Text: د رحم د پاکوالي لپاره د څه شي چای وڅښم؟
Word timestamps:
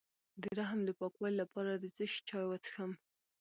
د 0.41 0.43
رحم 0.57 0.79
د 0.85 0.89
پاکوالي 0.99 1.35
لپاره 1.41 1.71
د 1.73 1.85
څه 1.95 2.03
شي 2.11 2.19
چای 2.29 2.45
وڅښم؟ 2.47 2.91